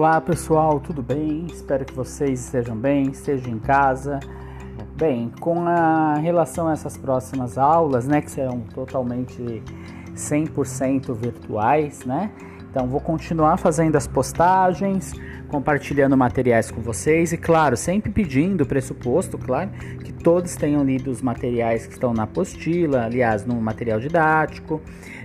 [0.00, 1.44] Olá pessoal, tudo bem?
[1.52, 4.18] Espero que vocês estejam bem, estejam em casa.
[4.96, 9.62] Bem, com a relação a essas próximas aulas, né, que serão totalmente
[10.16, 12.32] 100% virtuais, né?
[12.70, 15.12] Então vou continuar fazendo as postagens,
[15.48, 19.70] compartilhando materiais com vocês e claro, sempre pedindo pressuposto, claro,
[20.04, 24.80] que todos tenham lido os materiais que estão na apostila, aliás, no material didático,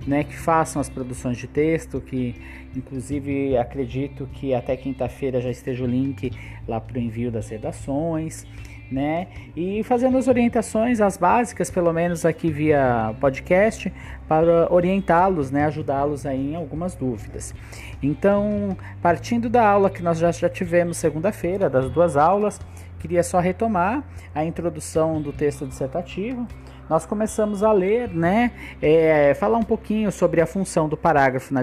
[0.08, 2.36] né, que façam as produções de texto, que
[2.76, 6.32] inclusive acredito que até quinta-feira já esteja o link
[6.68, 8.44] lá para o envio das redações
[8.92, 9.28] né?
[9.56, 13.92] E fazendo as orientações, as básicas, pelo menos aqui via podcast,
[14.28, 15.66] para orientá-los, né?
[15.66, 17.54] Ajudá-los aí em algumas dúvidas.
[18.02, 22.60] Então, partindo da aula que nós já, já tivemos segunda-feira, das duas aulas,
[23.00, 26.48] queria só retomar a introdução do texto dissertativo
[26.90, 31.54] nós começamos a ler, né, é, falar um pouquinho sobre a função do parágrafo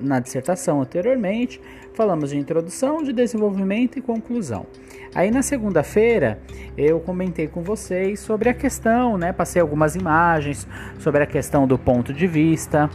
[0.00, 1.60] na dissertação anteriormente,
[1.94, 4.66] falamos de introdução, de desenvolvimento e conclusão.
[5.14, 6.40] Aí na segunda-feira
[6.76, 11.78] eu comentei com vocês sobre a questão, né, passei algumas imagens sobre a questão do
[11.78, 12.90] ponto de vista.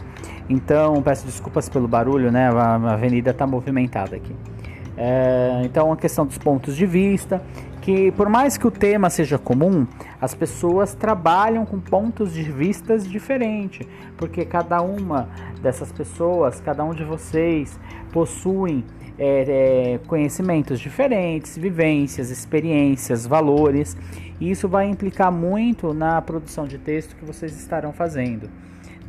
[0.48, 4.34] Então peço desculpas pelo barulho, né, a avenida está movimentada aqui.
[4.96, 7.42] É, então a questão dos pontos de vista
[7.82, 9.86] que por mais que o tema seja comum,
[10.20, 15.28] as pessoas trabalham com pontos de vistas diferentes, porque cada uma
[15.60, 17.78] dessas pessoas, cada um de vocês
[18.12, 18.84] possuem
[19.18, 23.96] é, é, conhecimentos diferentes, vivências, experiências, valores,
[24.40, 28.48] e isso vai implicar muito na produção de texto que vocês estarão fazendo,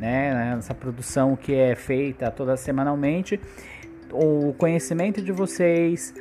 [0.00, 0.56] né?
[0.58, 3.40] Essa produção que é feita toda semanalmente
[4.14, 6.14] o conhecimento de vocês,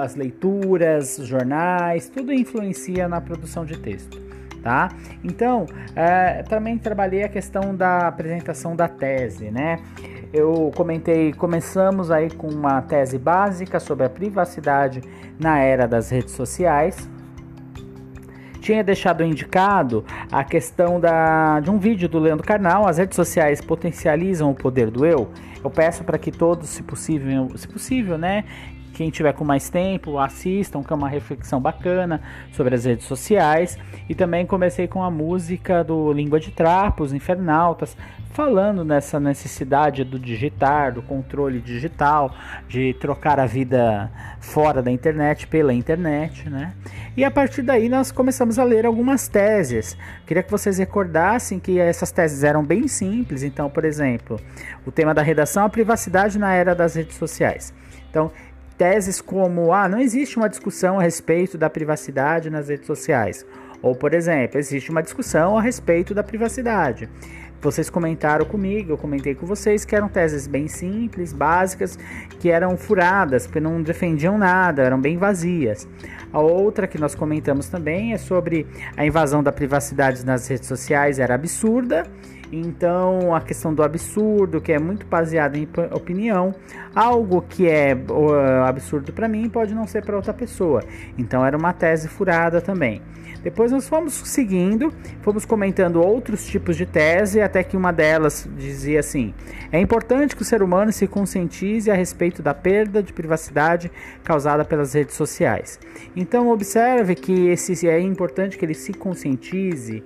[0.00, 4.22] as leituras, jornais, tudo influencia na produção de texto.
[4.62, 4.88] Tá?
[5.22, 9.78] Então, é, também trabalhei a questão da apresentação da tese, né?
[10.32, 15.02] Eu comentei, começamos aí com uma tese básica sobre a privacidade
[15.38, 17.08] na era das redes sociais.
[18.64, 20.02] Tinha deixado indicado
[20.32, 24.90] a questão da, de um vídeo do Leandro Carnal, as redes sociais potencializam o poder
[24.90, 25.28] do eu.
[25.62, 28.42] Eu peço para que todos, se possível, se possível, né,
[28.94, 32.22] quem tiver com mais tempo, assistam, que é uma reflexão bacana
[32.52, 33.76] sobre as redes sociais.
[34.08, 37.96] E também comecei com a música do Língua de Trapos, Infernautas,
[38.30, 42.34] falando nessa necessidade do digitar, do controle digital,
[42.68, 44.10] de trocar a vida
[44.40, 46.72] fora da internet pela internet, né?
[47.16, 49.96] E a partir daí nós começamos a ler algumas teses.
[50.26, 53.42] Queria que vocês recordassem que essas teses eram bem simples.
[53.42, 54.40] Então, por exemplo,
[54.84, 57.72] o tema da redação a privacidade na era das redes sociais.
[58.10, 58.30] Então,
[58.76, 63.44] teses como: ah, não existe uma discussão a respeito da privacidade nas redes sociais.
[63.82, 67.08] Ou, por exemplo, existe uma discussão a respeito da privacidade.
[67.60, 71.98] Vocês comentaram comigo, eu comentei com vocês que eram teses bem simples, básicas,
[72.38, 75.88] que eram furadas, porque não defendiam nada, eram bem vazias.
[76.30, 81.18] A outra que nós comentamos também é sobre a invasão da privacidade nas redes sociais,
[81.18, 82.04] era absurda
[82.52, 86.54] então, a questão do absurdo, que é muito baseado em opinião,
[86.94, 90.82] algo que é uh, absurdo para mim pode não ser para outra pessoa.
[91.18, 93.02] Então, era uma tese furada também.
[93.44, 94.90] Depois nós fomos seguindo,
[95.20, 99.34] fomos comentando outros tipos de tese, até que uma delas dizia assim:
[99.70, 104.64] é importante que o ser humano se conscientize a respeito da perda de privacidade causada
[104.64, 105.78] pelas redes sociais.
[106.16, 110.02] Então observe que esse é importante que ele se conscientize,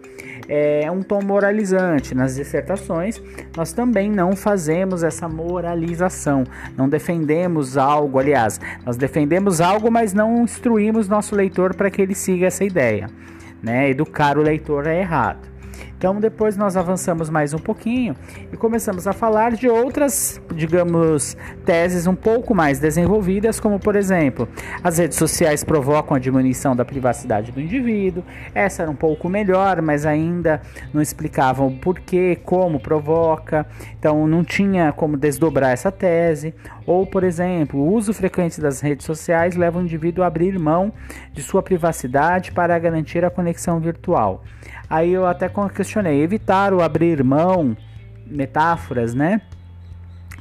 [0.48, 2.16] é um tom moralizante.
[2.16, 3.20] Nas dissertações,
[3.54, 6.44] nós também não fazemos essa moralização,
[6.76, 12.14] não defendemos algo, aliás, nós defendemos algo, mas não instruímos nosso leitor para que ele
[12.14, 13.10] siga essa ideia
[13.62, 13.90] né?
[13.90, 15.48] Educar o leitor é errado.
[15.98, 18.14] Então depois nós avançamos mais um pouquinho
[18.52, 21.36] e começamos a falar de outras, digamos,
[21.66, 24.48] teses um pouco mais desenvolvidas, como por exemplo,
[24.84, 28.22] as redes sociais provocam a diminuição da privacidade do indivíduo.
[28.54, 30.62] Essa era um pouco melhor, mas ainda
[30.94, 33.66] não explicavam o porquê, como provoca.
[33.98, 36.54] Então não tinha como desdobrar essa tese.
[36.86, 40.92] Ou, por exemplo, o uso frequente das redes sociais leva o indivíduo a abrir mão
[41.32, 44.44] de sua privacidade para garantir a conexão virtual.
[44.90, 45.50] Aí eu até
[45.88, 47.74] questionei, evitar o abrir mão,
[48.26, 49.40] metáforas, né?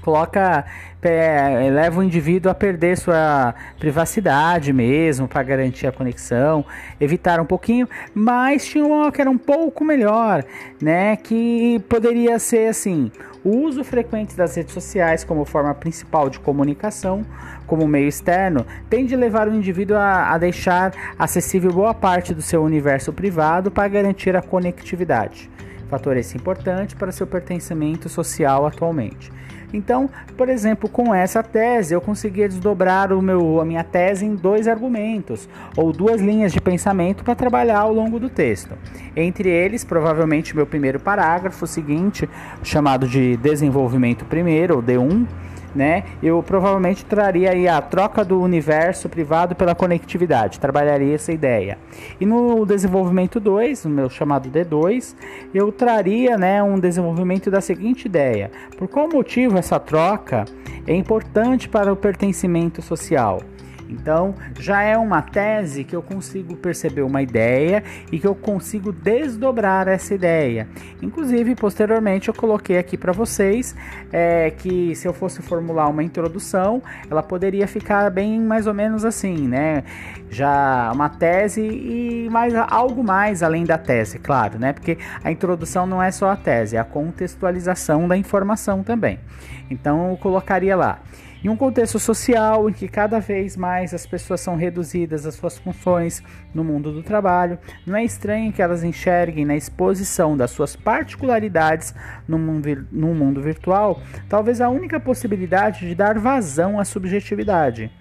[0.08, 0.64] Coloca,
[1.02, 6.64] é, leva o indivíduo a perder sua privacidade mesmo para garantir a conexão,
[6.98, 10.46] evitar um pouquinho, mas tinha uma que era um pouco melhor,
[10.82, 11.18] né?
[11.18, 13.12] Que poderia ser assim:
[13.44, 17.26] o uso frequente das redes sociais como forma principal de comunicação,
[17.66, 22.42] como meio externo, tende a levar o indivíduo a, a deixar acessível boa parte do
[22.42, 25.50] seu universo privado para garantir a conectividade.
[25.90, 29.32] Fator esse importante para seu pertencimento social atualmente.
[29.74, 34.34] Então, por exemplo, com essa tese, eu conseguia desdobrar o meu, a minha tese em
[34.34, 38.78] dois argumentos ou duas linhas de pensamento para trabalhar ao longo do texto.
[39.16, 42.30] Entre eles, provavelmente, meu primeiro parágrafo seguinte,
[42.64, 45.28] chamado de desenvolvimento primeiro, ou D1
[45.78, 46.04] né?
[46.22, 51.78] Eu provavelmente traria aí a troca do universo privado pela conectividade, trabalharia essa ideia.
[52.20, 55.16] E no desenvolvimento 2, no meu chamado D2,
[55.54, 60.46] eu traria, né, um desenvolvimento da seguinte ideia: por qual motivo essa troca
[60.88, 63.42] é importante para o pertencimento social?
[63.90, 68.92] Então, já é uma tese que eu consigo perceber uma ideia e que eu consigo
[68.92, 70.68] desdobrar essa ideia.
[71.02, 73.76] Inclusive, posteriormente, eu coloquei aqui para vocês
[74.12, 79.06] é, que se eu fosse formular uma introdução, ela poderia ficar bem mais ou menos
[79.06, 79.84] assim, né?
[80.30, 84.74] Já uma tese e mais algo mais além da tese, claro, né?
[84.74, 89.20] Porque a introdução não é só a tese, é a contextualização da informação também.
[89.70, 91.00] Então, eu colocaria lá.
[91.44, 95.58] Em um contexto social em que cada vez mais as pessoas são reduzidas às suas
[95.58, 100.76] funções no mundo do trabalho, não é estranho que elas enxerguem na exposição das suas
[100.76, 101.94] particularidades
[102.28, 107.92] no mundo, no mundo virtual talvez a única possibilidade de dar vazão à subjetividade.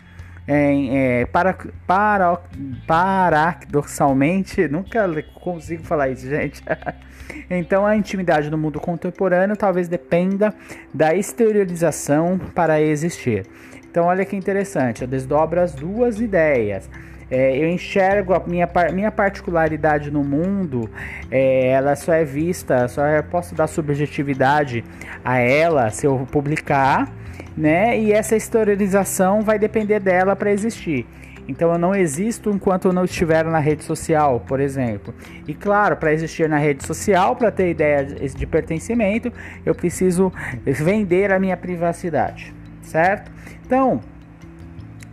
[0.48, 1.56] É, é, para,
[1.86, 2.40] para,
[2.86, 5.04] paradoxalmente, nunca
[5.34, 6.62] consigo falar isso, gente.
[7.50, 10.54] então, a intimidade no mundo contemporâneo talvez dependa
[10.94, 13.44] da exteriorização para existir.
[13.90, 16.88] Então, olha que interessante, eu desdobro as duas ideias.
[17.28, 20.88] É, eu enxergo a minha, minha particularidade no mundo,
[21.28, 24.84] é, ela só é vista, só posso dar subjetividade
[25.24, 27.12] a ela se eu publicar
[27.56, 27.98] né?
[27.98, 31.06] E essa exteriorização vai depender dela para existir.
[31.48, 35.14] Então eu não existo enquanto eu não estiver na rede social, por exemplo.
[35.46, 39.32] E claro, para existir na rede social, para ter ideia de pertencimento,
[39.64, 40.32] eu preciso
[40.64, 43.30] vender a minha privacidade, certo?
[43.64, 44.00] Então,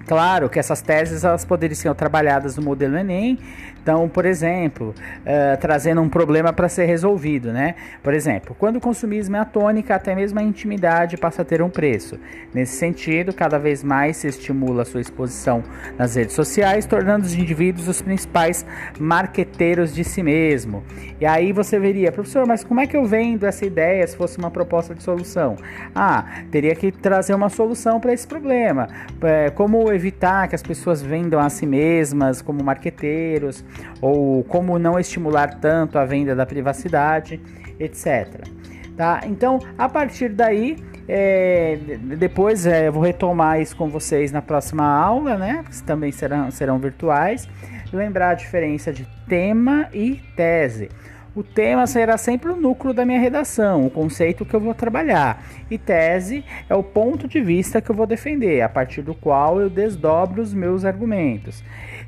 [0.07, 3.37] claro que essas teses elas poderiam ser trabalhadas no modelo Enem
[3.83, 7.75] então, por exemplo, uh, trazendo um problema para ser resolvido, né?
[8.01, 11.69] Por exemplo, quando o consumismo é atônica, até mesmo a intimidade passa a ter um
[11.69, 12.17] preço.
[12.53, 15.61] Nesse sentido, cada vez mais se estimula a sua exposição
[15.97, 18.65] nas redes sociais, tornando os indivíduos os principais
[18.97, 20.81] marqueteiros de si mesmo.
[21.19, 24.37] E aí você veria, professor, mas como é que eu vendo essa ideia se fosse
[24.37, 25.57] uma proposta de solução?
[25.93, 28.87] Ah, teria que trazer uma solução para esse problema.
[29.21, 33.61] É, como evitar que as pessoas vendam a si mesmas como marqueteiros?
[34.01, 37.39] Ou como não estimular tanto a venda da privacidade,
[37.79, 38.47] etc.
[38.95, 39.21] Tá?
[39.25, 40.77] Então, a partir daí,
[41.07, 41.77] é,
[42.17, 45.63] depois é, vou retomar isso com vocês na próxima aula, né?
[45.69, 47.47] Que também serão, serão virtuais.
[47.91, 50.89] Lembrar a diferença de tema e tese.
[51.35, 55.43] O tema será sempre o núcleo da minha redação, o conceito que eu vou trabalhar.
[55.69, 59.59] E tese é o ponto de vista que eu vou defender, a partir do qual
[59.59, 61.63] eu desdobro os meus argumentos.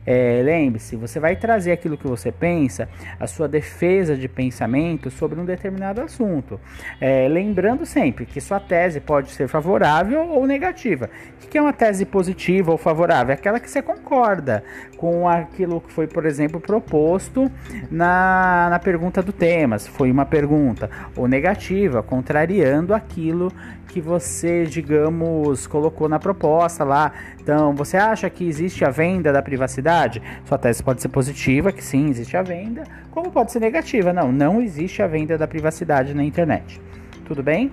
[0.05, 2.87] É, Lembre-se, você vai trazer aquilo que você pensa,
[3.19, 6.59] a sua defesa de pensamento sobre um determinado assunto.
[7.01, 11.09] É, lembrando sempre que sua tese pode ser favorável ou negativa.
[11.43, 13.31] O que é uma tese positiva ou favorável?
[13.31, 14.63] É aquela que você concorda
[14.97, 17.51] com aquilo que foi, por exemplo, proposto
[17.91, 23.51] na, na pergunta do tema, se foi uma pergunta, ou negativa, contrariando aquilo
[23.95, 27.13] que você, digamos, colocou na proposta lá.
[27.39, 30.21] Então, você acha que existe a venda da privacidade?
[30.43, 34.11] Sua tese pode ser positiva, que sim, existe a venda, como pode ser negativa?
[34.11, 36.81] Não, não existe a venda da privacidade na internet.
[37.25, 37.71] Tudo bem?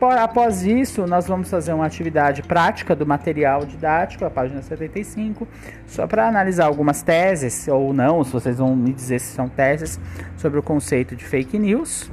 [0.00, 5.46] Após isso, nós vamos fazer uma atividade prática do material didático, a página 75,
[5.86, 9.98] só para analisar algumas teses ou não, se vocês vão me dizer se são teses
[10.36, 12.10] sobre o conceito de fake news.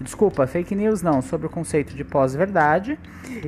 [0.00, 2.98] Desculpa, fake news não, sobre o conceito de pós-verdade.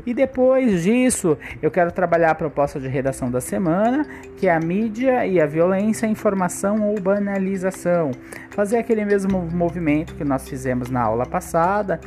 [0.05, 4.61] E depois disso, eu quero trabalhar a proposta de redação da semana, que é a
[4.61, 8.11] mídia e a violência, informação ou banalização.
[8.51, 11.99] Fazer aquele mesmo movimento que nós fizemos na aula passada,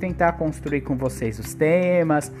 [0.00, 2.32] tentar construir com vocês os temas,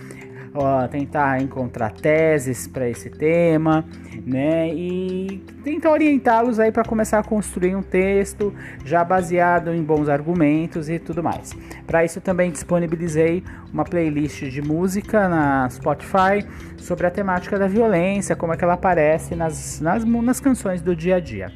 [0.54, 3.84] ó, tentar encontrar teses para esse tema,
[4.26, 4.74] né?
[4.74, 8.52] E tentar orientá-los aí para começar a construir um texto
[8.84, 11.56] já baseado em bons argumentos e tudo mais.
[11.86, 16.44] Para isso também disponibilizei uma playlist de música na Spotify
[16.78, 20.96] sobre a temática da violência, como é que ela aparece nas, nas, nas canções do
[20.96, 21.52] dia a dia.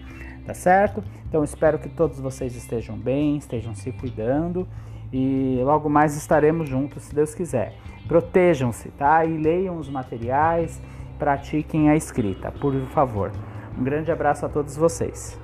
[0.46, 1.02] Tá certo?
[1.26, 4.68] Então espero que todos vocês estejam bem, estejam se cuidando
[5.14, 7.73] e logo mais estaremos juntos, se Deus quiser.
[8.09, 9.25] Protejam-se, tá?
[9.25, 10.83] E leiam os materiais,
[11.21, 13.30] pratiquem a escrita, por favor.
[13.78, 15.38] Um grande abraço a todos vocês.